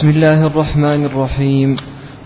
بسم 0.00 0.08
الله 0.08 0.46
الرحمن 0.46 1.04
الرحيم. 1.04 1.76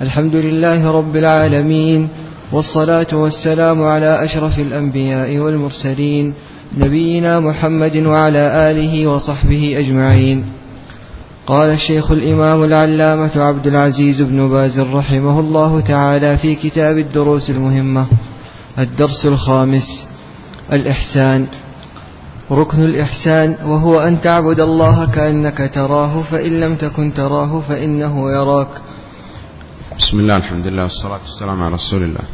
الحمد 0.02 0.34
لله 0.34 0.90
رب 0.90 1.16
العالمين 1.16 2.08
والصلاة 2.52 3.06
والسلام 3.12 3.82
على 3.82 4.24
أشرف 4.24 4.58
الأنبياء 4.58 5.38
والمرسلين 5.38 6.34
نبينا 6.78 7.40
محمد 7.40 7.96
وعلى 7.96 8.70
آله 8.70 9.06
وصحبه 9.06 9.74
أجمعين. 9.78 10.44
قال 11.46 11.70
الشيخ 11.70 12.10
الإمام 12.10 12.64
العلامة 12.64 13.42
عبد 13.42 13.66
العزيز 13.66 14.22
بن 14.22 14.48
باز 14.48 14.80
رحمه 14.80 15.40
الله 15.40 15.80
تعالى 15.80 16.38
في 16.38 16.54
كتاب 16.54 16.98
الدروس 16.98 17.50
المهمة 17.50 18.06
الدرس 18.78 19.26
الخامس 19.26 20.06
الإحسان. 20.72 21.46
ركن 22.50 22.84
الإحسان 22.84 23.56
وهو 23.64 24.00
أن 24.00 24.20
تعبد 24.20 24.60
الله 24.60 25.10
كأنك 25.10 25.70
تراه 25.74 26.22
فإن 26.22 26.60
لم 26.60 26.76
تكن 26.76 27.14
تراه 27.14 27.60
فإنه 27.60 28.30
يراك. 28.30 28.68
بسم 29.98 30.20
الله 30.20 30.36
الحمد 30.36 30.66
لله 30.66 30.82
والصلاة 30.82 31.20
والسلام 31.20 31.62
على 31.62 31.74
رسول 31.74 32.02
الله. 32.02 32.24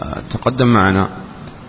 آه، 0.00 0.22
تقدم 0.30 0.66
معنا 0.66 1.08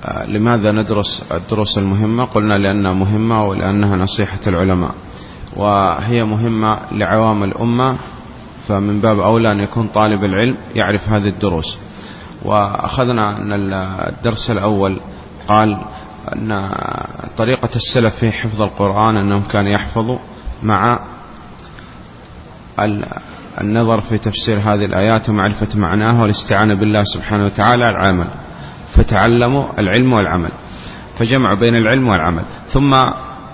آه، 0.05 0.25
لماذا 0.25 0.71
ندرس 0.71 1.23
الدروس 1.31 1.77
المهمة؟ 1.77 2.25
قلنا 2.25 2.53
لأنها 2.53 2.93
مهمة 2.93 3.45
ولأنها 3.45 3.95
نصيحة 3.95 4.39
العلماء 4.47 4.91
وهي 5.55 6.23
مهمة 6.23 6.79
لعوام 6.91 7.43
الأمة 7.43 7.95
فمن 8.67 8.99
باب 8.99 9.19
أولى 9.19 9.51
أن 9.51 9.59
يكون 9.59 9.87
طالب 9.93 10.23
العلم 10.23 10.55
يعرف 10.75 11.09
هذه 11.09 11.27
الدروس. 11.27 11.77
وأخذنا 12.45 13.37
أن 13.37 13.73
الدرس 14.07 14.51
الأول 14.51 14.99
قال 15.49 15.77
أن 16.33 16.69
طريقة 17.37 17.69
السلف 17.75 18.15
في 18.15 18.31
حفظ 18.31 18.61
القرآن 18.61 19.17
أنهم 19.17 19.43
كانوا 19.43 19.71
يحفظوا 19.71 20.17
مع 20.63 20.99
النظر 23.61 24.01
في 24.01 24.17
تفسير 24.17 24.59
هذه 24.59 24.85
الآيات 24.85 25.29
ومعرفة 25.29 25.67
معناها 25.79 26.21
والاستعانة 26.21 26.73
بالله 26.73 27.03
سبحانه 27.03 27.45
وتعالى 27.45 27.89
العمل 27.89 28.27
فتعلموا 28.89 29.65
العلم 29.79 30.13
والعمل 30.13 30.51
فجمعوا 31.17 31.55
بين 31.55 31.75
العلم 31.75 32.07
والعمل. 32.07 32.45
ثم 32.69 32.93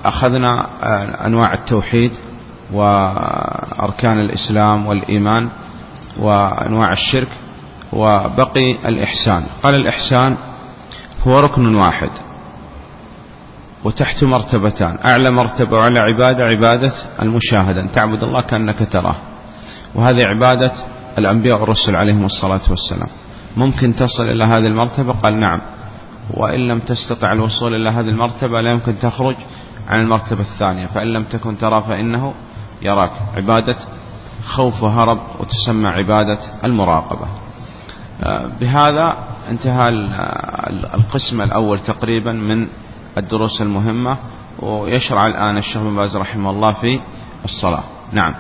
أخذنا 0.05 0.67
أنواع 1.25 1.53
التوحيد 1.53 2.11
وأركان 2.73 4.19
الإسلام 4.19 4.87
والإيمان 4.87 5.49
وأنواع 6.19 6.93
الشرك 6.93 7.27
وبقي 7.93 8.71
الإحسان. 8.71 9.43
قال 9.63 9.75
الإحسان 9.75 10.37
هو 11.27 11.39
ركن 11.39 11.75
واحد. 11.75 12.09
وتحت 13.83 14.23
مرتبتان. 14.23 14.97
أعلى 15.05 15.31
مرتبة 15.31 15.77
وعلى 15.77 15.99
عبادة 15.99 16.43
عبادة 16.43 16.91
المشاهدة. 17.21 17.81
أن 17.81 17.91
تعبد 17.91 18.23
الله 18.23 18.41
كأنك 18.41 18.87
تراه. 18.91 19.15
وهذه 19.95 20.23
عبادة 20.23 20.71
الأنبياء 21.17 21.61
والرسل 21.61 21.95
عليهم 21.95 22.25
الصلاة 22.25 22.61
والسلام. 22.69 23.09
ممكن 23.57 23.95
تصل 23.95 24.29
إلى 24.29 24.43
هذه 24.43 24.67
المرتبة؟ 24.67 25.13
قال 25.13 25.39
نعم. 25.39 25.61
وإن 26.33 26.59
لم 26.59 26.79
تستطع 26.79 27.31
الوصول 27.33 27.73
إلى 27.73 27.89
هذه 27.89 28.09
المرتبة 28.09 28.61
لا 28.61 28.71
يمكن 28.71 28.99
تخرج 28.99 29.35
عن 29.87 29.99
المرتبة 29.99 30.41
الثانية. 30.41 30.85
فإن 30.85 31.07
لم 31.07 31.23
تكن 31.23 31.57
ترى 31.57 31.83
فإنه 31.87 32.33
يراك. 32.81 33.11
عبادة 33.35 33.75
خوف 34.43 34.83
وهرب 34.83 35.19
وتسمى 35.39 35.87
عبادة 35.87 36.39
المراقبة. 36.65 37.27
آه، 38.23 38.51
بهذا 38.61 39.17
انتهى 39.49 39.89
القسم 40.93 41.41
الأول 41.41 41.79
تقريبا 41.79 42.31
من 42.31 42.67
الدروس 43.17 43.61
المهمة 43.61 44.17
ويشرع 44.59 45.27
الآن 45.27 45.57
الشيخ 45.57 45.77
بن 45.77 45.95
باز 45.95 46.17
رحمه 46.17 46.49
الله 46.49 46.71
في 46.73 46.99
الصلاة. 47.45 47.83
نعم. 48.11 48.33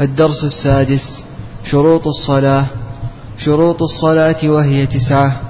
الدرس 0.00 0.44
السادس 0.44 1.24
شروط 1.64 2.06
الصلاة. 2.06 2.66
شروط 3.38 3.82
الصلاة 3.82 4.36
وهي 4.44 4.86
تسعة. 4.86 5.40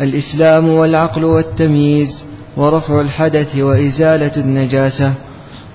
الإسلام 0.00 0.68
والعقل 0.68 1.24
والتمييز 1.24 2.24
ورفع 2.56 3.00
الحدث 3.00 3.56
وإزالة 3.56 4.32
النجاسة 4.36 5.14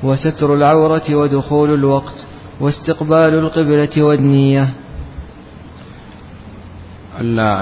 وستر 0.03 0.53
العورة 0.53 1.03
ودخول 1.09 1.73
الوقت 1.73 2.25
واستقبال 2.59 3.33
القبلة 3.33 4.03
والنية. 4.03 4.69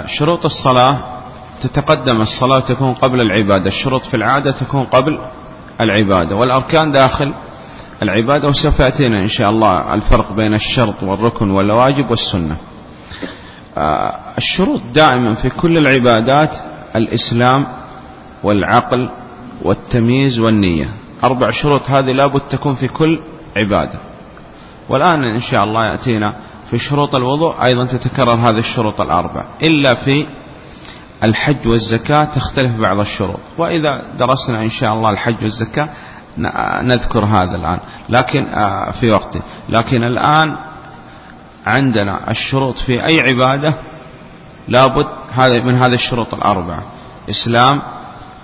شروط 0.06 0.46
الصلاة 0.46 1.17
تتقدم 1.62 2.22
الصلاة 2.22 2.60
تكون 2.60 2.94
قبل 2.94 3.22
العبادة 3.22 3.68
الشروط 3.68 4.06
في 4.06 4.14
العادة 4.18 4.52
تكون 4.52 4.84
قبل 4.84 5.20
العبادة 5.82 6.36
والأركان 6.36 6.92
داخل 6.92 7.34
العبادة 8.04 8.48
وسوف 8.48 8.80
يأتينا 8.80 9.20
إن 9.20 9.30
شاء 9.30 9.50
الله 9.50 9.94
الفرق 9.94 10.32
بين 10.32 10.54
الشرط 10.54 11.04
والركن 11.04 11.52
والواجب 11.52 12.10
والسنة. 12.10 12.56
آه، 13.78 14.16
الشروط 14.38 14.82
دائما 14.94 15.34
في 15.34 15.50
كل 15.50 15.78
العبادات 15.78 16.56
الإسلام 16.96 17.68
والعقل 18.44 19.10
والتمييز 19.62 20.40
والنية. 20.40 20.90
أربع 21.24 21.52
شروط 21.52 21.90
هذه 21.90 22.12
لابد 22.12 22.42
تكون 22.50 22.76
في 22.76 22.88
كل 22.88 23.20
عبادة. 23.58 24.00
والآن 24.90 25.24
إن 25.24 25.42
شاء 25.42 25.64
الله 25.64 25.86
يأتينا 25.86 26.34
في 26.70 26.78
شروط 26.80 27.16
الوضوء 27.16 27.64
أيضا 27.64 27.86
تتكرر 27.86 28.34
هذه 28.34 28.60
الشروط 28.60 29.02
الأربع 29.02 29.44
إلا 29.64 29.94
في 29.94 30.26
الحج 31.24 31.68
والزكاة 31.68 32.24
تختلف 32.24 32.80
بعض 32.80 33.00
الشروط. 33.00 33.40
وإذا 33.58 34.04
درسنا 34.20 34.62
إن 34.62 34.70
شاء 34.70 34.94
الله 34.94 35.10
الحج 35.10 35.44
والزكاة 35.44 35.90
نذكر 36.82 37.26
هذا 37.26 37.56
الآن. 37.56 37.80
لكن 38.10 38.48
آه، 38.48 38.92
في 38.92 39.12
وقته. 39.12 39.42
لكن 39.70 40.04
الآن 40.04 40.58
عندنا 41.66 42.32
الشروط 42.32 42.80
في 42.80 43.06
أي 43.06 43.22
عبادة 43.22 43.74
لابد 44.68 45.08
من 45.38 45.76
هذه 45.76 45.94
الشروط 45.94 46.34
الأربعة 46.34 46.84
إسلام 47.30 47.82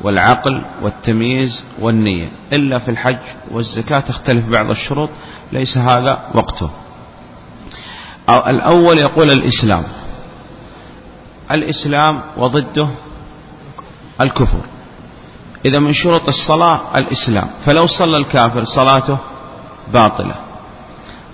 والعقل 0.01 0.65
والتمييز 0.81 1.65
والنية. 1.79 2.27
إلا 2.53 2.77
في 2.77 2.91
الحج 2.91 3.17
والزكاة 3.51 3.99
تختلف 3.99 4.49
بعض 4.49 4.69
الشروط 4.69 5.09
ليس 5.51 5.77
هذا 5.77 6.19
وقته. 6.33 6.69
الأول 8.29 8.97
يقول 8.97 9.31
الإسلام. 9.31 9.83
الإسلام 11.53 12.21
وضده 12.37 12.87
الكفر. 14.21 14.59
إذا 15.65 15.79
من 15.79 15.93
شروط 15.93 16.27
الصلاة 16.27 16.81
الإسلام. 16.95 17.47
فلو 17.65 17.85
صلى 17.85 18.17
الكافر 18.17 18.63
صلاته 18.63 19.17
باطلة. 19.93 20.35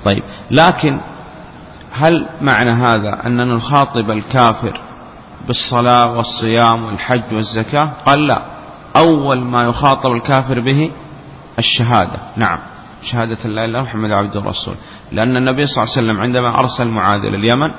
طيب 0.05 0.23
لكن 0.51 0.99
هل 1.91 2.29
معنى 2.41 2.71
هذا 2.71 3.25
أننا 3.25 3.45
نخاطب 3.45 4.11
الكافر 4.11 4.81
بالصلاة 5.47 6.17
والصيام 6.17 6.85
والحج 6.85 7.33
والزكاة؟ 7.33 7.89
قال 8.05 8.27
لا. 8.27 8.41
أول 8.95 9.39
ما 9.39 9.63
يخاطب 9.63 10.11
الكافر 10.11 10.59
به 10.59 10.91
الشهادة. 11.59 12.19
نعم. 12.35 12.59
شهادة 13.01 13.49
لا 13.49 13.65
إله 13.65 13.81
محمد 13.81 14.11
عبد 14.11 14.37
الرسول. 14.37 14.75
لأن 15.11 15.37
النبي 15.37 15.67
صلى 15.67 15.83
الله 15.83 15.95
عليه 15.97 16.07
وسلم 16.07 16.21
عندما 16.21 16.59
أرسل 16.59 16.87
معاذ 16.87 17.25
إلى 17.25 17.37
اليمن 17.37 17.71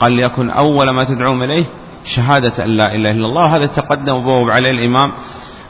قال 0.00 0.12
ليكن 0.12 0.50
أول 0.50 0.94
ما 0.96 1.04
تدعوهم 1.04 1.42
إليه 1.42 1.64
شهادة 2.06 2.64
أن 2.64 2.70
لا 2.76 2.94
إله 2.94 3.10
إلا 3.10 3.26
الله. 3.26 3.56
هذا 3.56 3.66
تقدم 3.66 4.14
وبوب 4.14 4.50
عليه 4.50 4.70
الإمام 4.70 5.12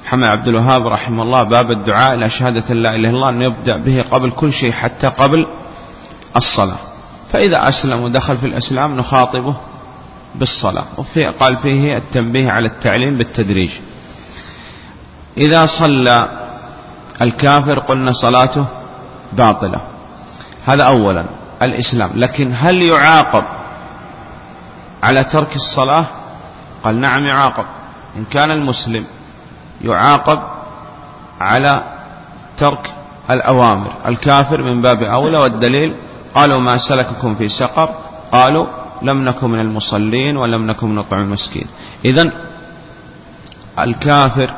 محمد 0.04 0.28
عبد 0.28 0.48
الوهاب 0.48 0.86
رحمه 0.86 1.22
الله 1.22 1.42
باب 1.42 1.70
الدعاء 1.70 2.14
إلى 2.14 2.30
شهادة 2.30 2.74
لا 2.74 2.94
إله 2.94 2.97
إلا 2.97 3.08
الله 3.08 3.28
أن 3.28 3.42
يبدأ 3.42 3.76
به 3.76 4.04
قبل 4.10 4.30
كل 4.30 4.52
شيء 4.52 4.72
حتى 4.72 5.06
قبل 5.06 5.47
الصلاة. 6.36 6.78
فإذا 7.32 7.69
أسلم 7.69 8.02
ودخل 8.02 8.36
في 8.36 8.47
الإسلام 8.47 8.97
نخاطبه 8.97 9.56
بالصلاة. 10.34 10.84
وفي 10.98 11.24
قال 11.24 11.56
فيه 11.56 11.97
التنبيه 11.97 12.50
على 12.50 12.66
التعليم 12.66 13.16
بالتدريج. 13.16 13.70
إذا 15.36 15.66
صلى 15.66 16.28
الكافر 17.22 17.78
قلنا 17.78 18.12
صلاته 18.12 18.64
باطلة. 19.32 19.80
هذا 20.66 20.84
أولا 20.84 21.28
الإسلام. 21.62 22.10
لكن 22.15 22.53
هل 22.54 22.83
يعاقب 22.83 23.44
على 25.03 25.24
ترك 25.24 25.56
الصلاة؟ 25.56 26.06
قال 26.86 27.00
نعم 27.00 27.24
يعاقب. 27.24 27.65
إن 28.16 28.24
كان 28.24 28.50
المسلم 28.50 29.04
يعاقب 29.84 30.38
على 31.41 31.83
ترك 32.59 32.92
الأوامر 33.30 33.92
الكافر 34.06 34.62
من 34.62 34.80
باب 34.83 35.03
أولى 35.03 35.38
والدليل 35.38 35.94
قالوا 36.34 36.60
ما 36.60 36.77
سلككم 36.78 37.34
في 37.34 37.48
سقر 37.48 37.88
قالوا 38.33 38.66
لم 39.03 39.24
نكن 39.24 39.50
من 39.50 39.60
المصلين 39.60 40.36
ولم 40.36 40.66
نكن 40.66 40.94
نطعم 40.94 41.21
المسكين. 41.22 41.66
إذا 42.04 42.30
الكافر 43.78 44.50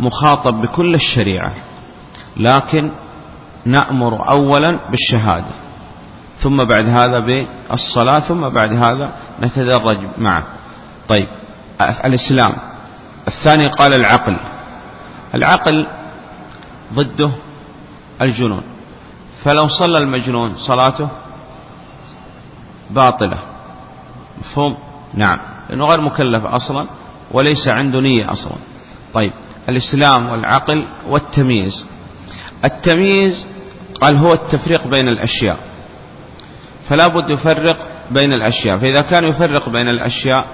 مخاطب 0.00 0.62
بكل 0.62 0.94
الشريعة 0.94 1.52
لكن 2.36 2.92
نأمر 3.64 4.28
أولا 4.28 4.90
بالشهادة 4.90 5.54
ثم 6.38 6.64
بعد 6.64 6.88
هذا 6.88 7.18
بالصلاة 7.18 8.20
ثم 8.20 8.48
بعد 8.48 8.72
هذا 8.72 9.10
نتدرج 9.42 9.98
معه. 10.18 10.44
طيب 11.08 11.28
الإسلام. 11.80 12.52
الثاني 13.28 13.66
قال 13.66 13.94
العقل. 13.94 14.36
العقل 15.34 15.86
ضده 16.94 17.30
الجنون. 18.22 18.62
فلو 19.44 19.68
صلى 19.68 19.98
المجنون 19.98 20.56
صلاته 20.56 21.08
باطلة. 22.90 23.38
مفهوم؟ 24.38 24.76
نعم. 25.14 25.38
لأنه 25.68 25.84
غير 25.84 26.00
مكلف 26.00 26.44
أصلا 26.44 26.86
وليس 27.30 27.68
عنده 27.68 28.00
نية 28.00 28.32
أصلا. 28.32 28.52
طيب. 29.14 29.32
الإسلام 29.68 30.28
والعقل 30.28 30.86
والتمييز. 31.08 31.86
التمييز 32.64 33.46
قال 34.00 34.16
هو 34.16 34.32
التفريق 34.32 34.86
بين 34.86 35.08
الأشياء. 35.08 35.56
فلا 36.88 37.06
بد 37.08 37.30
يفرق 37.30 37.88
بين 38.10 38.32
الأشياء. 38.32 38.76
فإذا 38.76 39.02
كان 39.02 39.24
يفرق 39.24 39.68
بين 39.68 39.88
الأشياء 39.88 40.46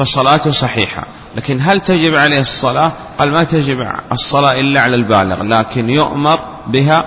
فصلاته 0.00 0.50
صحيحة. 0.50 1.06
لكن 1.36 1.60
هل 1.60 1.80
تجب 1.80 2.14
عليه 2.14 2.40
الصلاة؟ 2.40 2.92
قال 3.18 3.30
ما 3.30 3.44
تجب 3.44 3.76
الصلاة 4.12 4.60
إلا 4.60 4.80
على 4.80 4.96
البالغ 4.96 5.42
لكن 5.42 5.90
يؤمر 5.90 6.40
بها 6.66 7.04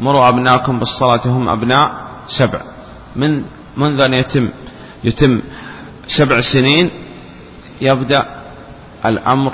مروا 0.00 0.28
أبناكم 0.28 0.78
بالصلاة 0.78 1.20
هم 1.26 1.48
أبناء 1.48 1.94
سبع. 2.28 2.60
من 3.16 3.44
منذ 3.76 4.00
أن 4.00 4.14
يتم 4.14 4.48
يتم 5.04 5.42
سبع 6.06 6.40
سنين 6.40 6.90
يبدأ 7.80 8.22
الأمر 9.06 9.52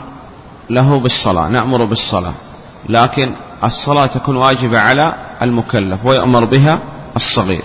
له 0.71 1.01
بالصلاة 1.03 1.49
نأمر 1.49 1.85
بالصلاة. 1.85 2.35
لكن 2.89 3.33
الصلاة 3.65 4.07
تكون 4.07 4.37
واجبة 4.37 4.79
على 4.79 5.15
المكلف 5.43 6.05
ويأمر 6.05 6.45
بها 6.45 6.81
الصغير. 7.17 7.65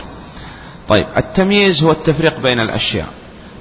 طيب 0.87 1.05
التمييز 1.17 1.83
هو 1.83 1.91
التفريق 1.91 2.39
بين 2.39 2.59
الأشياء. 2.59 3.07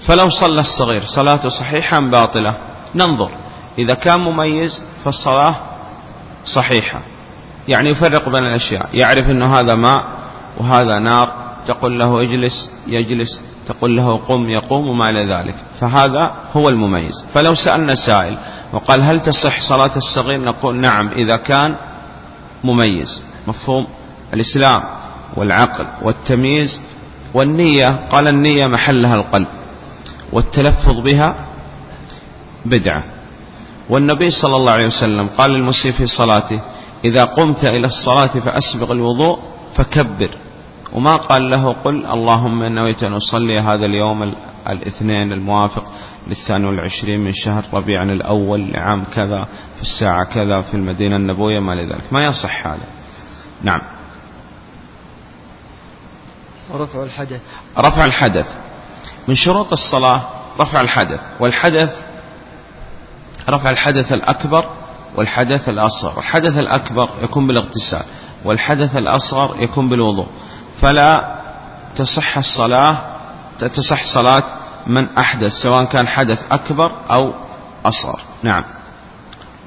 فلو 0.06 0.28
صلى 0.28 0.60
الصغير 0.60 1.02
صلاته 1.06 1.48
صحيحة 1.48 1.98
أم 1.98 2.10
باطلة؟ 2.10 2.56
ننظر. 2.94 3.30
إذا 3.78 3.94
كان 3.94 4.20
مميز 4.20 4.82
فالصلاة 5.04 5.56
صحيحة. 6.44 7.00
يعني 7.68 7.88
يفرق 7.88 8.28
بين 8.28 8.44
الأشياء. 8.44 8.88
يعرف 8.92 9.30
أنه 9.30 9.60
هذا 9.60 9.74
ماء 9.74 10.04
وهذا 10.58 10.98
نار 10.98 11.32
تقول 11.66 11.98
له 11.98 12.22
اجلس 12.22 12.70
يجلس 12.86 13.42
تقول 13.68 13.96
له 13.96 14.16
قم 14.16 14.48
يقوم 14.48 14.88
وما 14.88 15.10
إلى 15.10 15.20
ذلك. 15.20 15.54
فهذا 15.80 16.34
هو 16.56 16.68
المميز. 16.68 17.24
فلو 17.34 17.54
سألنا 17.54 17.94
سائل 17.94 18.36
وقال 18.72 19.02
هل 19.02 19.20
تصح 19.20 19.60
صلاة 19.60 19.96
الصغير؟ 19.96 20.40
نقول 20.40 20.76
نعم 20.76 21.08
إذا 21.08 21.36
كان 21.36 21.74
مميز. 22.64 23.24
مفهوم؟ 23.46 23.86
الإسلام 24.34 24.82
والعقل 25.36 25.86
والتمييز 26.02 26.80
والنية. 27.34 27.98
قال 28.10 28.28
النية 28.28 28.66
محلها 28.66 29.14
القلب. 29.14 29.46
والتلفظ 30.34 31.00
بها 31.00 31.46
بدعة. 32.64 33.02
والنبي 33.88 34.30
صلى 34.30 34.56
الله 34.56 34.72
عليه 34.72 34.86
وسلم 34.86 35.28
قال 35.38 35.50
للمسيء 35.50 35.92
في 35.92 36.06
صلاته 36.06 36.60
إذا 37.04 37.24
قمت 37.24 37.64
إلى 37.64 37.86
الصلاة 37.86 38.26
فأسبغ 38.26 38.92
الوضوء 38.92 39.38
فكبر. 39.74 40.30
وما 40.92 41.16
قال 41.16 41.50
له 41.50 41.72
قل 41.72 42.06
اللهم 42.06 42.64
نويت 42.64 43.02
أن 43.02 43.12
أصلي 43.12 43.60
هذا 43.60 43.86
اليوم 43.86 44.32
الاثنين 44.70 45.32
الموافق 45.32 45.92
للثاني 46.26 46.66
والعشرين 46.66 47.20
من 47.20 47.32
شهر 47.32 47.64
ربيع 47.72 48.02
الأول 48.02 48.72
لعام 48.72 49.04
كذا 49.04 49.44
في 49.76 49.82
الساعة 49.82 50.24
كذا 50.24 50.60
في 50.60 50.74
المدينة 50.74 51.16
النبوية 51.16 51.60
ما 51.60 51.72
لذلك 51.72 52.12
ما 52.12 52.26
يصح 52.26 52.66
هذا. 52.66 52.86
نعم. 53.62 53.80
رفع 56.74 57.02
الحدث. 57.02 57.40
رفع 57.78 58.04
الحدث. 58.04 58.56
من 59.28 59.34
شروط 59.34 59.72
الصلاة 59.72 60.22
رفع 60.60 60.80
الحدث 60.80 61.20
والحدث 61.40 62.02
رفع 63.50 63.70
الحدث 63.70 64.12
الأكبر 64.12 64.70
والحدث 65.16 65.68
الأصغر. 65.68 66.18
الحدث 66.18 66.58
الأكبر 66.58 67.10
يكون 67.22 67.46
بالاغتسال 67.46 68.02
والحدث 68.44 68.96
الأصغر 68.96 69.62
يكون 69.62 69.88
بالوضوء. 69.88 70.26
فلا 70.80 71.34
تصح 71.94 72.38
الصلاة 72.38 72.96
تصح 73.58 74.04
صلاة 74.04 74.42
من 74.86 75.06
أحدث 75.18 75.52
سواء 75.52 75.84
كان 75.84 76.08
حدث 76.08 76.42
أكبر 76.52 76.92
أو 77.10 77.32
أصغر. 77.84 78.20
نعم. 78.42 78.64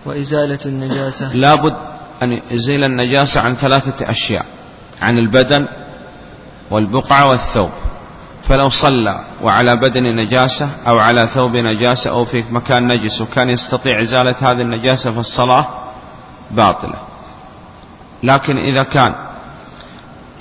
وإزالة 0.06 0.60
النجاسة. 0.66 1.34
لابد 1.34 1.76
أن 2.24 2.42
يزيل 2.52 2.84
النجاسة 2.84 3.42
عن 3.42 3.56
ثلاثة 3.56 4.12
أشياء 4.12 4.46
عن 5.02 5.18
البدن 5.18 5.68
والبقعة 6.72 7.28
والثوب. 7.28 7.70
فلو 8.48 8.70
صلى 8.70 9.20
وعلى 9.44 9.76
بدن 9.76 10.16
نجاسة 10.16 10.70
أو 10.88 11.00
على 11.00 11.28
ثوب 11.28 11.58
نجاسة 11.58 12.10
أو 12.10 12.26
في 12.26 12.44
مكان 12.52 12.88
نجس 12.88 13.22
وكان 13.22 13.50
يستطيع 13.50 14.02
إزالة 14.02 14.36
هذه 14.42 14.62
النجاسة 14.62 15.12
فالصلاة 15.12 15.68
باطلة. 16.52 16.96
لكن 18.24 18.58
إذا 18.58 18.84
كان 18.84 19.16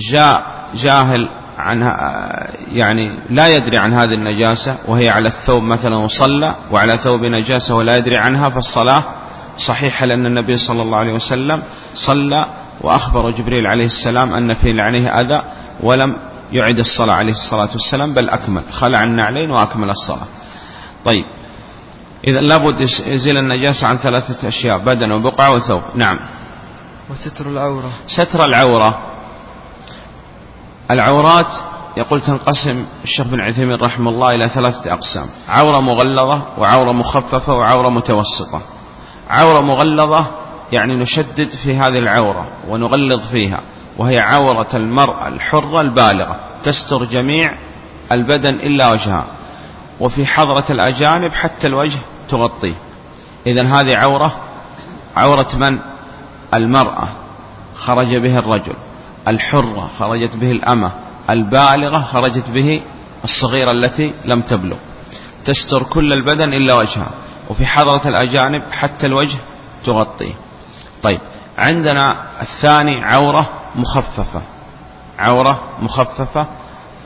جاء 0.01 0.47
جاهل 0.75 1.29
عنها 1.59 1.93
يعني 2.73 3.19
لا 3.31 3.49
يدري 3.49 3.79
عن 3.79 3.93
هذه 3.93 4.15
النجاسة 4.15 4.77
وهي 4.89 5.11
على 5.11 5.29
الثوب 5.29 5.63
مثلا 5.63 5.97
وصلى 5.97 6.55
وعلى 6.71 6.99
ثوب 6.99 7.25
نجاسة 7.25 7.75
ولا 7.75 7.97
يدري 7.97 8.17
عنها 8.17 8.49
فالصلاة 8.49 9.05
صحيحة 9.59 10.07
لأن 10.07 10.27
النبي 10.27 10.57
صلى 10.57 10.83
الله 10.83 10.99
عليه 10.99 11.13
وسلم 11.13 11.63
صلى 11.95 12.47
وأخبر 12.81 13.31
جبريل 13.31 13.67
عليه 13.67 13.87
السلام 13.87 14.35
أن 14.35 14.55
في 14.55 14.73
لعنه 14.73 15.21
أذى 15.21 15.43
ولم 15.81 16.17
يعد 16.53 16.79
الصلاة 16.79 17.15
عليه 17.15 17.33
الصلاة 17.33 17.69
والسلام 17.73 18.15
بل 18.15 18.29
أكمل. 18.29 18.63
خلع 18.71 19.05
النعلين 19.05 19.51
وأكمل 19.51 19.91
الصلاة. 19.91 20.27
طيب. 21.05 21.25
إذا 22.27 22.41
لابد 22.41 22.81
يزيل 23.07 23.37
النجاسة 23.37 23.87
عن 23.87 23.97
ثلاثة 23.97 24.49
أشياء 24.49 24.79
بدن 24.79 25.13
وبقعة 25.13 25.53
وثوب. 25.53 25.83
نعم. 25.95 26.19
وستر 27.11 27.49
العورة. 27.49 27.91
ستر 28.07 28.45
العورة. 28.45 28.99
العورات 30.91 31.55
يقول 31.97 32.21
تنقسم 32.21 32.87
الشيخ 33.05 33.27
بن 33.27 33.41
عثيمين 33.41 33.77
رحمه 33.77 34.11
الله 34.11 34.31
إلى 34.31 34.49
ثلاثة 34.49 34.93
أقسام. 34.93 35.27
عورة 35.49 35.81
مغلظة 35.81 36.43
وعورة 36.59 36.93
مخففة 36.93 37.53
وعورة 37.53 37.89
متوسطة. 37.89 38.61
عورة 39.31 39.61
مغلظة 39.61 40.27
يعني 40.73 40.97
نشدد 40.97 41.49
في 41.51 41.77
هذه 41.77 41.99
العورة 41.99 42.47
ونغلظ 42.69 43.27
فيها. 43.27 43.61
وهي 43.99 44.19
عورة 44.19 44.69
المرأة 44.75 45.29
الحرة 45.29 45.81
البالغة 45.81 46.41
تستر 46.65 47.05
جميع 47.05 47.55
البدن 48.13 48.55
إلا 48.55 48.91
وجهها. 48.91 49.27
وفي 50.01 50.27
حضرة 50.27 50.65
الأجانب 50.71 51.33
حتى 51.33 51.67
الوجه 51.67 51.99
تغطيه 52.29 52.75
إذا 53.47 53.63
هذه 53.63 53.97
عورة 53.97 54.41
عورة 55.17 55.49
من؟ 55.55 55.79
المرأة. 56.55 57.09
خرج 57.75 58.17
به 58.17 58.39
الرجل. 58.39 58.75
الحرة 59.29 59.91
خرجت 59.99 60.37
به 60.37 60.51
الأمة. 60.51 60.91
البالغة 61.31 62.01
خرجت 62.01 62.51
به 62.51 62.83
الصغيرة 63.25 63.73
التي 63.73 64.13
لم 64.25 64.41
تبلغ. 64.41 64.77
تستر 65.45 65.83
كل 65.83 66.13
البدن 66.13 66.53
إلا 66.53 66.75
وجهها. 66.75 67.11
وفي 67.51 67.67
حضرة 67.67 68.09
الأجانب 68.09 68.63
حتى 68.73 69.07
الوجه 69.07 69.39
تغطيه 69.85 70.35
طيب 71.03 71.21
عندنا 71.59 72.17
الثاني 72.43 73.05
عورة 73.05 73.51
مخففة. 73.77 74.43
عورة 75.19 75.61
مخففة 75.83 76.47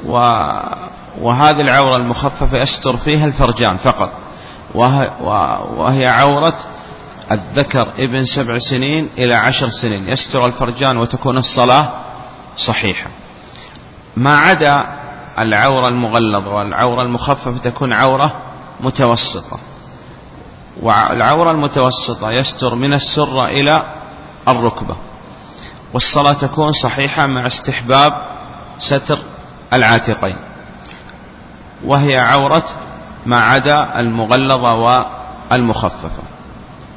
و... 0.06 0.12
وهذه 1.20 1.60
العورة 1.60 1.96
المخففة 1.96 2.58
يستر 2.58 2.96
فيها 2.96 3.26
الفرجان 3.26 3.76
فقط. 3.76 4.10
وهي, 4.74 5.02
وهي 5.76 6.06
عورة 6.06 6.54
الذكر 7.32 7.92
ابن 7.98 8.24
سبع 8.24 8.58
سنين 8.58 9.08
إلى 9.18 9.34
عشر 9.34 9.68
سنين. 9.70 10.08
يستر 10.08 10.46
الفرجان 10.46 10.96
وتكون 10.96 11.38
الصلاة 11.38 11.90
صحيحة. 12.56 13.10
ما 14.16 14.36
عدا 14.36 14.82
العورة 15.38 15.88
المغلظة 15.88 16.54
والعورة 16.54 17.02
المخففة 17.02 17.58
تكون 17.58 17.92
عورة 17.92 18.32
متوسطة. 18.80 19.58
والعورة 20.82 21.50
المتوسطة 21.50 22.30
يستر 22.30 22.74
من 22.74 22.92
السرة 22.92 23.46
إلى 23.46 23.82
الركبة. 24.48 24.96
والصلاة 25.94 26.32
تكون 26.32 26.72
صحيحة 26.72 27.26
مع 27.26 27.46
استحباب 27.46 28.22
ستر 28.78 29.18
العاتقين. 29.72 30.36
وهي 31.84 32.16
عورة 32.18 32.64
ما 33.26 33.40
عدا 33.40 34.00
المغلظة 34.00 34.72
والمخففة. 35.52 36.22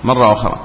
مرة 0.04 0.34
أخرى. 0.34 0.60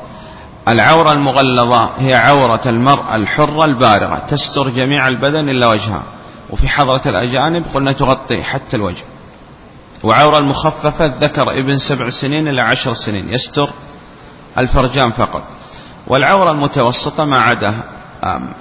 العورة 0.69 1.13
المغلظة 1.13 1.91
هي 1.99 2.15
عورة 2.15 2.61
المرأة 2.67 3.17
الحرة 3.17 3.65
البارغة. 3.65 4.19
تستر 4.29 4.69
جميع 4.69 5.09
البدن 5.09 5.49
إلا 5.49 5.67
وجهها. 5.67 6.03
وفي 6.51 6.69
حضرة 6.69 7.03
الأجانب 7.07 7.65
قلنا 7.75 7.93
تغطي 7.93 8.43
حتى 8.43 8.77
الوجه. 8.77 9.05
وعورة 10.03 10.39
المخففة 10.39 11.05
الذكر 11.05 11.51
ابن 11.59 11.79
سبع 11.79 12.11
سنين 12.11 12.49
إلى 12.49 12.63
عشر 12.63 12.95
سنين. 12.95 13.33
يستر 13.33 13.71
الفرجان 14.59 15.11
فقط. 15.11 15.43
والعورة 16.07 16.53
المتوسطة 16.53 17.25
ما 17.25 17.39
عدا 17.39 17.75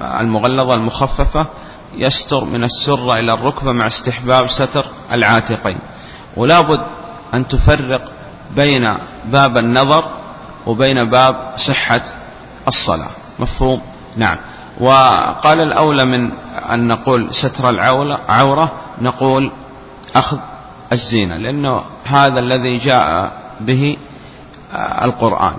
المغلظة 0.02 0.74
المخففة 0.74 1.46
يستر 1.96 2.44
من 2.44 2.64
السرة 2.64 3.14
إلى 3.14 3.34
الركبة 3.34 3.72
مع 3.72 3.88
استحباب 3.88 4.48
ستر 4.48 4.86
العاتقين. 5.12 5.78
ولا 6.38 6.62
بد 6.62 6.82
أن 7.34 7.48
تفرق 7.48 8.12
بين 8.56 8.84
باب 9.26 9.58
النظر 9.58 10.10
وبين 10.68 11.10
باب 11.10 11.54
صحة 11.56 12.02
الصلاة. 12.68 13.10
مفهوم؟ 13.40 13.82
نعم. 14.18 14.38
وقال 14.80 15.62
الأولى 15.62 16.06
من 16.06 16.32
أن 16.72 16.88
نقول 16.88 17.34
ستر 17.34 17.70
العورة 17.70 18.72
نقول 19.02 19.52
أخذ 20.16 20.38
الزينة 20.92 21.38
لأنه 21.38 21.82
هذا 22.06 22.40
الذي 22.40 22.78
جاء 22.78 23.32
به 23.60 23.98
القرآن. 25.06 25.54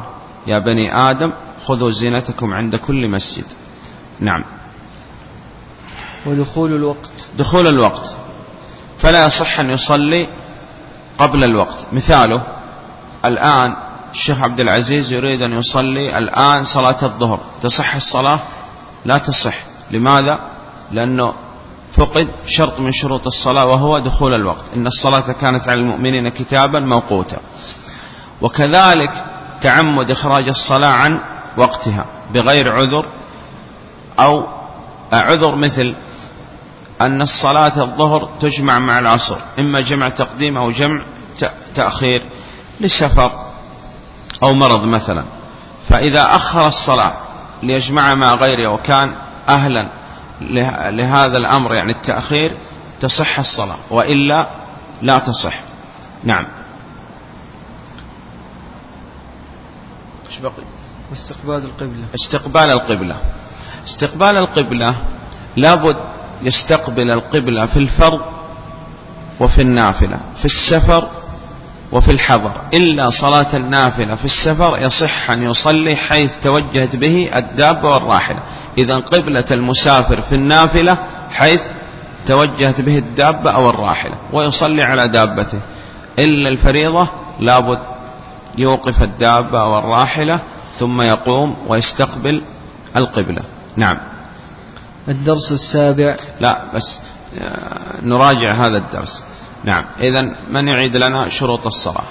يا 0.47 0.59
بني 0.59 1.11
آدم 1.11 1.33
خذوا 1.67 1.91
زينتكم 1.91 2.55
عند 2.55 2.77
كل 2.77 3.09
مسجد. 3.09 3.45
نعم. 4.21 4.45
ودخول 6.27 6.75
الوقت. 6.75 7.27
دخول 7.39 7.67
الوقت. 7.67 8.17
فلا 8.99 9.27
يصح 9.27 9.61
أن 9.61 9.71
يصلي 9.71 10.27
قبل 11.19 11.45
الوقت. 11.45 11.87
مثاله 11.93 12.43
الآن 13.25 13.77
الشيخ 14.13 14.43
عبد 14.43 14.61
العزيز 14.61 15.13
يريد 15.13 15.43
أن 15.43 15.53
يصلي 15.53 16.19
الآن 16.19 16.65
صلاة 16.65 17.03
الظهر. 17.03 17.41
تصح 17.63 17.95
الصلاة؟ 17.95 18.41
لا 19.05 19.19
تصح. 19.19 19.55
لماذا؟ 19.91 20.39
لأنه 20.93 21.35
فقد 21.93 22.29
شرط 22.47 22.81
من 22.81 22.93
شروط 22.93 23.27
الصلاة 23.27 23.67
وهو 23.67 23.99
دخول 23.99 24.35
الوقت. 24.35 24.65
إن 24.77 24.87
الصلاة 24.87 25.33
كانت 25.33 25.69
على 25.69 25.81
المؤمنين 25.81 26.29
كتابا 26.29 26.81
موقوتا. 26.81 27.39
وكذلك 28.41 29.25
تعمد 29.61 30.11
إخراج 30.11 30.49
الصلاة 30.49 30.89
عن 30.89 31.21
وقتها 31.57 32.05
بغير 32.35 32.73
عذر 32.73 33.07
أو 34.19 34.47
عذر 35.13 35.55
مثل 35.55 35.95
أن 37.01 37.23
الصلاة 37.23 37.83
الظهر 37.83 38.29
تجمع 38.41 38.79
مع 38.79 38.99
العصر 38.99 39.37
إما 39.59 39.81
جمع 39.81 40.09
تقديم 40.09 40.57
أو 40.57 40.71
جمع 40.71 41.03
تأخير 41.75 42.23
لسفر 42.81 43.33
أو 44.43 44.55
مرض 44.55 44.85
مثلا. 44.85 45.25
فإذا 45.89 46.35
أخر 46.35 46.67
الصلاة 46.67 47.13
ليجمع 47.63 48.15
مع 48.15 48.35
غيره 48.35 48.75
وكان 48.75 49.17
أهلا 49.49 49.91
لهذا 50.91 51.37
الأمر 51.39 51.75
يعني 51.75 51.93
التأخير 51.93 52.57
تصح 53.01 53.39
الصلاة 53.39 53.77
وإلا 53.91 54.47
لا 55.03 55.19
تصح. 55.19 55.61
نعم. 56.25 56.47
إيش 60.29 60.39
بقي؟ 60.39 60.53
استقبال 61.13 61.65
القبلة. 61.65 62.05
استقبال 62.15 62.71
القبلة. 62.71 63.17
استقبال 63.87 64.37
القبلة 64.37 64.95
لابد 65.57 65.97
يستقبل 66.43 67.11
القبلة 67.11 67.67
في 67.67 67.77
الفرض 67.77 68.21
وفي 69.41 69.63
النافلة 69.63 70.19
في 70.37 70.45
السفر 70.45 71.09
وفي 71.93 72.11
الحضر. 72.11 72.53
إلا 72.75 73.11
صلاة 73.11 73.57
النافلة 73.57 74.15
في 74.15 74.25
السفر 74.25 74.79
يصح 74.81 75.31
أن 75.31 75.43
يصلي 75.43 75.97
حيث 75.97 76.39
توجهت 76.39 76.97
به 76.97 77.31
الدابة 77.35 77.89
والراحلة. 77.89 78.43
إذا 78.79 78.97
قبلة 78.97 79.45
المسافر 79.51 80.21
في 80.21 80.35
النافلة 80.35 80.99
حيث 81.31 81.63
توجهت 82.27 82.81
به 82.81 82.99
الدابة 82.99 83.51
أو 83.51 83.71
الراحلة 83.71 84.19
ويصلي 84.33 84.83
على 84.83 85.09
دابته. 85.09 85.61
إلا 86.19 86.49
الفريضة 86.49 87.09
لابد 87.41 87.79
يوقف 88.59 89.03
الدابة 89.03 89.59
أو 89.59 89.79
الراحلة 89.79 90.41
ثم 90.79 91.03
يقوم 91.03 91.57
ويستقبل 91.69 92.43
القبلة. 92.97 93.43
نعم. 93.79 93.99
الدرس 95.09 95.53
السابع. 95.53 96.17
لا 96.41 96.75
بس 96.75 97.01
آه، 97.39 98.01
نراجع 98.01 98.67
هذا 98.67 98.79
الدرس. 98.79 99.25
نعم. 99.65 99.85
إذا 100.01 100.23
من 100.51 100.69
يعيد 100.69 100.97
لنا 100.97 101.29
شروط 101.29 101.67
الصلاة؟ 101.67 102.05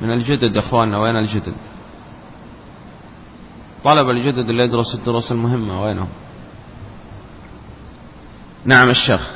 من 0.00 0.12
الجدد 0.12 0.56
أخواننا 0.56 0.98
وين 0.98 1.16
الجدد؟ 1.16 1.54
طلب 3.84 4.10
الجدد 4.10 4.48
اللي 4.48 4.62
يدرس 4.62 4.94
الدروس 4.94 5.32
المهمة 5.32 5.82
وينهم؟ 5.82 6.08
نعم 8.64 8.90
الشيخ. 8.90 9.30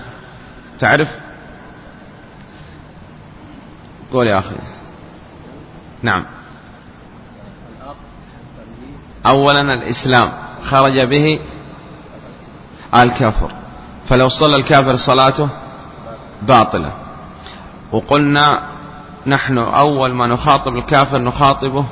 تعرف؟ 0.78 1.18
قول 4.12 4.26
يا 4.26 4.38
أخي. 4.38 4.56
نعم. 6.02 6.26
أولا 9.28 9.74
الإسلام 9.74 10.32
خرج 10.62 11.00
به 11.00 11.38
الكفر 12.94 13.50
فلو 14.06 14.28
صلى 14.28 14.56
الكافر 14.56 14.96
صلاته 14.96 15.48
باطلة. 16.42 16.92
وقلنا 17.92 18.62
نحن 19.26 19.58
أول 19.58 20.14
ما 20.14 20.26
نخاطب 20.26 20.76
الكافر 20.76 21.18
نخاطبه 21.18 21.84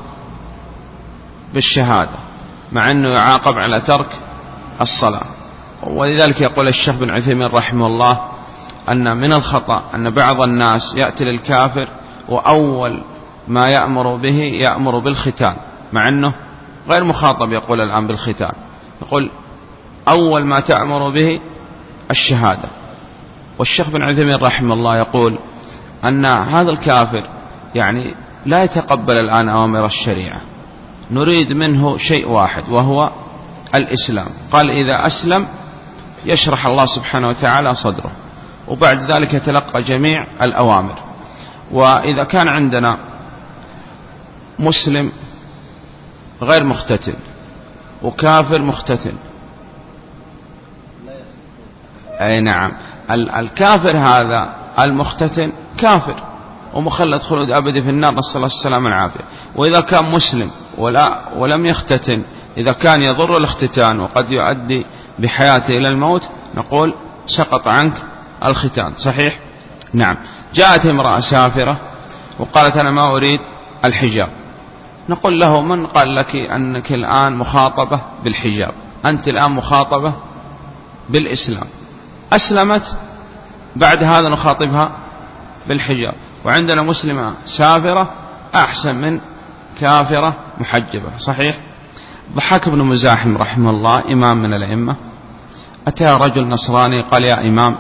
بالشهادة 1.55 2.19
مع 2.73 2.91
أنه 2.91 3.09
يعاقب 3.09 3.55
على 3.59 3.81
ترك 3.81 4.09
الصلاة. 4.81 5.27
ولذلك 5.83 6.41
يقول 6.41 6.69
الشيخ 6.69 6.95
بن 6.95 7.11
عثيمين 7.11 7.47
رحمه 7.47 7.87
الله 7.87 8.21
أن 8.89 9.17
من 9.17 9.33
الخطأ 9.33 9.83
أن 9.95 10.15
بعض 10.15 10.41
الناس 10.41 10.95
يأتي 10.97 11.25
للكافر 11.25 11.89
وأول 12.29 13.03
ما 13.49 13.71
يأمر 13.71 14.17
به 14.17 14.39
يأمر 14.39 14.99
بالختان 14.99 15.57
مع 15.93 16.09
أنه 16.09 16.33
غير 16.89 17.05
مخاطب 17.05 17.53
يقول 17.53 17.81
الآن 17.81 18.07
بالختان 18.07 18.53
يقول 19.03 19.31
أول 20.09 20.45
ما 20.45 20.61
تأمر 20.61 21.09
به 21.09 21.41
الشهادة. 22.11 22.69
والشيخ 23.59 23.91
بن 23.91 24.03
عثيمين 24.03 24.35
رحمه 24.35 24.75
الله 24.75 24.99
يقول 24.99 25.39
أن 26.05 26.25
هذا 26.25 26.71
الكافر 26.71 27.25
يعني 27.75 28.15
لا 28.47 28.63
يتقبل 28.65 29.15
الآن 29.15 29.49
أوامر 29.49 29.87
الشريعة. 29.87 30.41
نريد 31.11 31.53
منه 31.53 31.97
شيء 31.97 32.29
واحد 32.29 32.69
وهو 32.69 33.13
الإسلام. 33.75 34.29
قال 34.53 34.71
إذا 34.71 35.07
أسلم 35.07 35.47
يشرح 36.25 36.67
الله 36.67 36.85
سبحانه 36.87 37.29
وتعالى 37.29 37.75
صدره 37.75 38.11
وبعد 38.69 38.99
ذلك 38.99 39.35
يتلقى 39.35 39.83
جميع 39.83 40.27
الأوامر. 40.43 40.99
وإذا 41.71 42.25
كان 42.25 42.49
عندنا 42.49 42.99
مسلم 44.59 45.13
غير 46.45 46.65
مختتن 46.65 47.15
وكافر 48.03 48.63
مختتن 48.63 49.13
أي 52.21 52.41
نعم. 52.41 52.73
الكافر 53.11 53.97
هذا 53.97 54.55
المختتن 54.79 55.53
كافر 55.79 56.17
ومخلد 56.75 57.21
خلود 57.21 57.51
أبدي 57.51 57.83
في 57.83 57.91
النار 57.91 58.15
نسأل 58.15 58.37
الله 58.37 58.47
السلامة 58.47 58.85
والعافية. 58.85 59.25
وإذا 59.57 59.81
كان 59.81 60.05
مسلم 60.05 60.51
ولا 60.79 61.19
ولم 61.37 61.67
يختتن 61.67 62.23
إذا 62.57 62.73
كان 62.73 63.03
يضر 63.03 63.37
الاختتان 63.37 64.01
وقد 64.01 64.31
يؤدي 64.31 64.87
بحياته 65.19 65.79
إلى 65.79 65.89
الموت 65.89 66.29
نقول 66.55 66.95
سقط 67.27 67.69
عنك 67.69 67.95
الختان. 68.45 68.93
صحيح؟ 68.97 69.39
نعم. 69.93 70.17
جاءت 70.55 70.87
امرأة 70.87 71.21
سافرة 71.21 71.77
وقالت 72.39 72.77
أنا 72.77 72.91
ما 72.91 73.17
أريد 73.17 73.41
الحجاب. 73.85 74.44
نقول 75.09 75.41
له 75.41 75.63
من 75.63 75.87
قال 75.87 76.15
لك 76.15 76.37
أنك 76.37 76.93
الآن 76.93 77.37
مخاطبة 77.37 78.01
بالحجاب؟ 78.25 78.75
أنت 79.07 79.29
الآن 79.29 79.53
مخاطبة 79.53 80.17
بالإسلام. 81.09 81.67
أسلمت 82.33 82.97
بعد 83.77 84.05
هذا 84.05 84.29
نخاطبها 84.29 84.99
بالحجاب. 85.69 86.15
وعندنا 86.45 86.83
مسلمة 86.83 87.35
سافرة 87.45 88.11
أحسن 88.55 88.95
من 88.95 89.21
كافرة 89.81 90.37
محجبة 90.61 91.19
صحيح؟ 91.19 91.61
ضحك 92.35 92.69
بن 92.69 92.79
مزاحم 92.79 93.37
رحمه 93.37 93.71
الله 93.71 94.13
إمام 94.13 94.43
من 94.43 94.55
الأئمة. 94.55 94.97
أتى 95.89 96.05
رجل 96.05 96.49
نصراني 96.49 97.01
قال 97.01 97.25
يا 97.25 97.49
إمام 97.49 97.77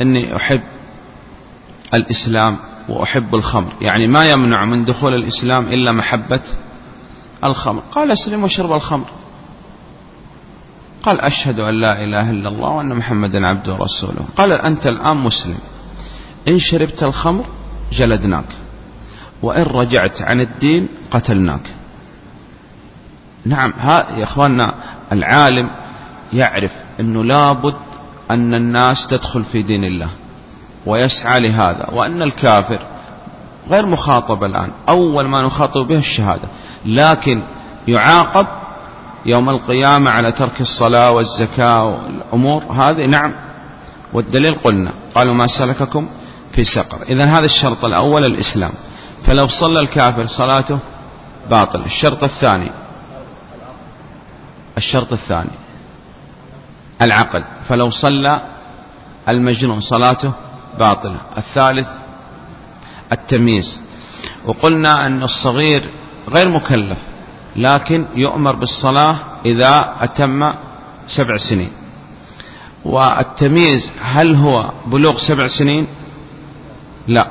إني 0.00 0.36
أحب 0.36 0.62
الإسلام 1.94 2.56
وأحب 2.88 3.34
الخمر. 3.34 3.72
يعني 3.80 4.06
ما 4.06 4.30
يمنع 4.30 4.64
من 4.64 4.84
دخول 4.84 5.14
الإسلام 5.14 5.66
إلا 5.66 5.92
محبة 5.92 6.40
الخمر. 7.44 7.82
قال 7.92 8.10
أسلم 8.10 8.42
واشرب 8.42 8.72
الخمر. 8.72 9.06
قال 11.02 11.20
أشهد 11.20 11.60
أن 11.60 11.74
لا 11.74 12.04
إله 12.04 12.30
إلا 12.30 12.48
الله 12.48 12.68
وأن 12.68 12.96
محمدا 12.96 13.46
عبده 13.46 13.72
ورسوله. 13.74 14.24
قال 14.36 14.52
أنت 14.52 14.86
الآن 14.86 15.16
مسلم. 15.16 15.58
إن 16.48 16.58
شربت 16.58 17.02
الخمر 17.02 17.44
جلدناك. 17.92 18.48
وإن 19.42 19.62
رجعت 19.62 20.22
عن 20.22 20.40
الدين 20.40 20.88
قتلناك. 21.10 21.74
نعم 23.44 23.72
ها 23.78 24.16
يا 24.18 24.22
أخواننا 24.22 24.74
العالم 25.12 25.70
يعرف 26.32 26.72
أنه 27.00 27.24
لابد 27.24 27.74
أن 28.30 28.54
الناس 28.54 29.06
تدخل 29.06 29.44
في 29.44 29.62
دين 29.62 29.84
الله. 29.84 30.10
ويسعى 30.86 31.40
لهذا. 31.40 31.86
وأن 31.92 32.22
الكافر 32.22 32.82
غير 33.70 33.86
مخاطب 33.86 34.44
الآن. 34.44 34.70
أول 34.88 35.28
ما 35.28 35.42
نخاطب 35.42 35.80
به 35.80 35.98
الشهادة. 35.98 36.48
لكن 36.86 37.42
يعاقب 37.88 38.46
يوم 39.26 39.50
القيامة 39.50 40.10
على 40.10 40.32
ترك 40.32 40.60
الصلاة 40.60 41.10
والزكاة 41.10 41.84
والأمور. 41.84 42.62
هذه 42.64 43.06
نعم. 43.06 43.34
والدليل 44.12 44.54
قلنا. 44.54 44.92
قالوا 45.14 45.34
ما 45.34 45.46
سلككم 45.46 46.08
في 46.52 46.64
سقر. 46.64 47.02
إذا 47.02 47.24
هذا 47.24 47.44
الشرط 47.44 47.84
الأول 47.84 48.24
الإسلام. 48.24 48.72
فلو 49.24 49.48
صلى 49.48 49.80
الكافر 49.80 50.26
صلاته 50.26 50.78
باطل. 51.50 51.80
الشرط 51.80 52.24
الثاني. 52.24 52.70
الشرط 54.76 55.12
الثاني. 55.12 55.50
العقل. 57.02 57.44
فلو 57.68 57.90
صلى 57.90 58.40
المجنون 59.28 59.80
صلاته 59.80 60.32
باطلة 60.78 61.20
الثالث 61.38 61.88
التمييز. 63.12 63.80
وقلنا 64.44 65.06
أن 65.06 65.22
الصغير 65.22 65.84
غير 66.30 66.48
مكلف 66.48 66.98
لكن 67.56 68.06
يؤمر 68.16 68.54
بالصلاة 68.54 69.16
إذا 69.46 69.94
أتم 70.00 70.52
سبع 71.06 71.36
سنين. 71.36 71.72
والتمييز 72.84 73.92
هل 74.00 74.34
هو 74.34 74.72
بلوغ 74.86 75.16
سبع 75.16 75.46
سنين؟ 75.46 75.86
لا. 77.08 77.26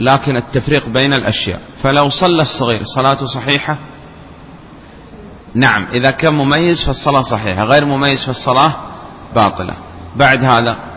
لكن 0.00 0.36
التفريق 0.36 0.88
بين 0.88 1.12
الأشياء. 1.12 1.60
فلو 1.82 2.08
صلى 2.08 2.42
الصغير 2.42 2.80
صلاته 2.84 3.26
صحيحة؟ 3.26 3.76
نعم. 5.54 5.86
إذا 5.94 6.10
كان 6.10 6.34
مميز 6.34 6.84
فالصلاة 6.84 7.22
صحيحة 7.22 7.64
غير 7.64 7.84
مميز 7.84 8.24
فالصلاة 8.24 8.72
باطلة. 9.34 9.74
بعد 10.16 10.44
هذا 10.44 10.89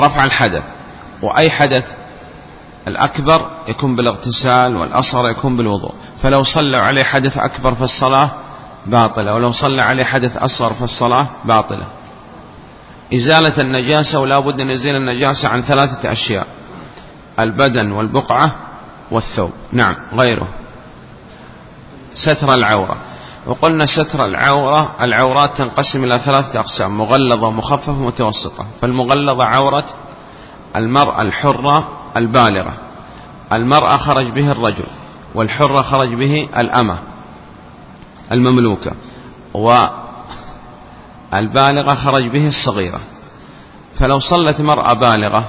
رفع 0.00 0.24
الحدث. 0.24 0.64
وأي 1.22 1.50
حدث 1.50 1.94
الأكبر 2.88 3.50
يكون 3.68 3.96
بالاغتسال 3.96 4.76
والأصغر 4.76 5.30
يكون 5.30 5.56
بالوضوء. 5.56 5.94
فلو 6.22 6.42
صلى 6.42 6.76
عليه 6.76 7.02
حدث 7.02 7.38
أكبر 7.38 7.74
فالصلاة 7.74 8.30
باطلة 8.86 9.34
ولو 9.34 9.50
صلى 9.50 9.82
عليه 9.82 10.04
حدث 10.04 10.36
أصغر 10.36 10.72
فالصلاة 10.72 11.26
باطلة. 11.44 11.86
إزالة 13.14 13.60
النجاسة 13.60 14.20
ولا 14.20 14.40
بد 14.40 14.60
أن 14.60 14.70
يزيل 14.70 14.96
النجاسة 14.96 15.48
عن 15.48 15.62
ثلاثة 15.62 16.12
أشياء 16.12 16.46
البدن 17.38 17.92
والبقعة 17.92 18.56
والثوب. 19.10 19.52
نعم 19.72 19.96
غيره. 20.14 20.48
ستر 22.14 22.54
العورة. 22.54 22.96
وقلنا 23.46 23.84
ستر 23.86 24.26
العورة 24.26 24.90
العورات 25.00 25.58
تنقسم 25.58 26.04
إلى 26.04 26.18
ثلاثة 26.18 26.60
أقسام 26.60 26.98
مغلظة 26.98 27.46
ومخففة 27.46 27.92
ومتوسطة. 27.92 28.66
فالمغلظة 28.80 29.44
عورة 29.44 29.84
المرأة 30.76 31.22
الحرة 31.22 31.88
البالغة. 32.16 32.72
المرأة 33.52 33.96
خرج 33.96 34.30
به 34.30 34.52
الرجل 34.52 34.86
والحرة 35.34 35.82
خرج 35.82 36.14
به 36.14 36.48
الأمة 36.56 36.98
المملوكة. 38.32 38.92
والبالغة 41.32 41.94
خرج 41.94 42.26
به 42.26 42.48
الصغيرة. 42.48 43.00
فلو 43.94 44.18
صلت 44.18 44.60
مرأة 44.60 44.92
بالغة 44.92 45.48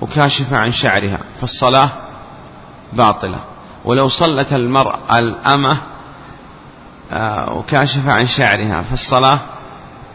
وكاشفة 0.00 0.56
عن 0.56 0.72
شعرها 0.72 1.18
فالصلاة 1.40 1.90
باطلة. 2.92 3.38
ولو 3.84 4.08
صلت 4.08 4.52
المرأة 4.52 5.18
الأمة 5.18 5.78
وكاشفة 7.56 8.12
عن 8.12 8.26
شعرها 8.26 8.82
فالصلاة 8.82 9.40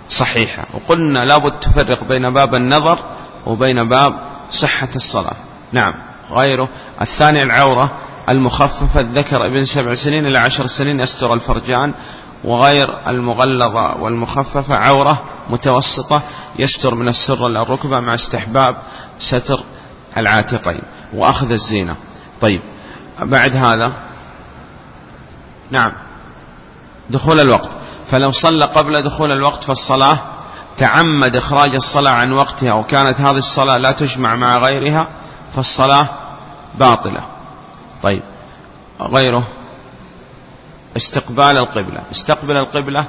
صحيحة. 0.10 0.66
وقلنا 0.74 1.26
لابد 1.26 1.60
تفرق 1.60 2.04
بين 2.04 2.34
باب 2.34 2.56
النظر 2.56 3.00
وبين 3.46 3.90
باب 3.90 4.14
صحة 4.52 4.90
الصلاة. 4.96 5.36
نعم 5.72 5.94
غيره. 6.32 6.70
الثاني 7.02 7.44
العورة 7.44 7.92
المخففة 8.30 9.00
الذكر 9.00 9.46
ابن 9.46 9.66
سبع 9.66 9.94
سنين 9.94 10.26
إلى 10.26 10.40
عشر 10.40 10.68
سنين 10.68 11.00
يستر 11.00 11.34
الفرجان 11.34 11.94
وغير 12.44 13.08
المغلظة 13.08 13.96
والمخففة 13.96 14.76
عورة 14.76 15.24
متوسطة 15.50 16.22
يستر 16.60 16.96
من 16.96 17.08
السر 17.08 17.48
إلى 17.48 17.62
الركبة 17.62 18.00
مع 18.02 18.14
استحباب 18.14 18.76
ستر 19.20 19.64
العاتقين 20.18 20.82
وأخذ 21.14 21.52
الزينة. 21.52 21.96
طيب 22.42 22.62
بعد 23.22 23.56
هذا 23.56 23.94
نعم. 25.72 25.92
دخول 27.14 27.40
الوقت. 27.40 27.70
فلو 28.12 28.32
صلى 28.32 28.66
قبل 28.66 29.02
دخول 29.02 29.32
الوقت 29.32 29.64
فالصلاة 29.64 30.20
تعمد 30.78 31.36
إخراج 31.36 31.76
الصلاة 31.76 32.12
عن 32.12 32.32
وقتها 32.32 32.74
وكانت 32.74 33.22
هذه 33.22 33.38
الصلاة 33.38 33.78
لا 33.78 33.92
تجمع 33.92 34.36
مع 34.36 34.58
غيرها 34.58 35.08
فالصلاة 35.56 36.08
باطلة. 36.80 37.26
طيب 38.04 38.24
غيره. 39.02 39.48
استقبال 40.98 41.58
القبلة. 41.58 42.02
استقبل 42.12 42.58
القبلة 42.58 43.06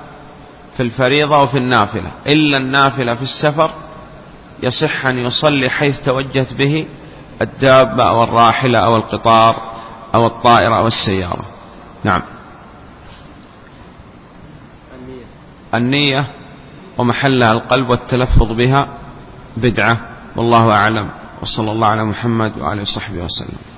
في 0.77 0.83
الفريضة 0.83 1.43
وفي 1.43 1.59
النافلة. 1.59 2.11
إلا 2.27 2.59
النافلة 2.59 3.15
في 3.15 3.23
السفر 3.23 3.71
يصح 4.63 5.07
أن 5.07 5.19
يصلي 5.19 5.71
حيث 5.71 6.01
توجهت 6.01 6.53
به 6.53 6.87
الدابة 7.43 8.09
أو 8.09 8.23
الراحلة 8.23 8.79
أو 8.79 8.97
القطار 8.97 9.57
أو 10.15 10.27
الطائرة 10.27 10.77
أو 10.77 10.87
السيارة. 10.87 11.45
نعم. 12.05 12.23
النية 15.77 16.29
ومحلها 16.99 17.53
القلب 17.53 17.91
والتلفظ 17.91 18.53
بها 18.53 18.89
بدعة 19.57 19.99
والله 20.37 20.73
أعلم. 20.73 21.11
وصلى 21.43 21.73
الله 21.73 21.87
على 21.87 22.05
محمد 22.05 22.59
وعلى 22.59 22.85
صحبه 22.85 23.25
وسلم. 23.25 23.74